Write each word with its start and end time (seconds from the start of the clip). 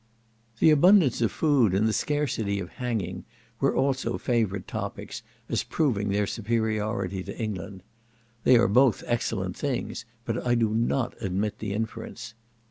The 0.57 0.71
abundance 0.71 1.21
of 1.21 1.31
food 1.31 1.75
and 1.75 1.87
the 1.87 1.93
scarcity 1.93 2.59
of 2.59 2.69
hanging 2.69 3.23
were 3.59 3.75
also 3.75 4.17
favourite 4.17 4.67
topics, 4.67 5.21
as 5.47 5.61
proving 5.61 6.09
their 6.09 6.25
superiority 6.25 7.21
to 7.21 7.37
England. 7.37 7.83
They 8.43 8.57
are 8.57 8.67
both 8.67 9.03
excellent 9.05 9.55
things, 9.55 10.05
but 10.25 10.43
I 10.43 10.55
do 10.55 10.69
not 10.71 11.13
admit 11.21 11.59
the 11.59 11.73
inference. 11.75 12.33